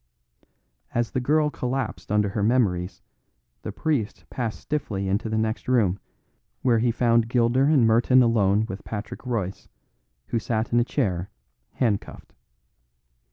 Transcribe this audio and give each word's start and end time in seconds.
As 0.95 1.11
the 1.11 1.19
girl 1.19 1.51
collapsed 1.51 2.11
under 2.11 2.29
her 2.29 2.41
memories, 2.41 3.03
the 3.61 3.71
priest 3.71 4.25
passed 4.31 4.59
stiffly 4.59 5.07
into 5.07 5.29
the 5.29 5.37
next 5.37 5.67
room, 5.67 5.99
where 6.63 6.79
he 6.79 6.89
found 6.89 7.29
Gilder 7.29 7.65
and 7.65 7.85
Merton 7.85 8.23
alone 8.23 8.65
with 8.65 8.83
Patrick 8.83 9.23
Royce, 9.27 9.69
who 10.29 10.39
sat 10.39 10.73
in 10.73 10.79
a 10.79 10.83
chair, 10.83 11.29
handcuffed. 11.73 12.33